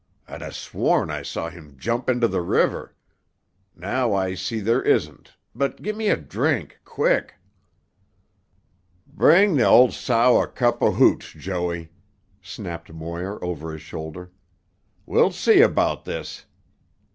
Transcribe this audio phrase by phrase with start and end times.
[0.27, 2.95] I'd 'a' sworn I saw him jump into the river.
[3.75, 7.35] Now I see there isn't, but gimme a drink—quick!"
[9.05, 11.91] "Bring tuh old sow a cup of hooch, Joey,"
[12.41, 14.31] snapped Moir over his shoulder.
[15.05, 16.45] "Wilt see about this."